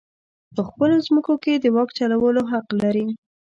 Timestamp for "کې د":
1.43-1.65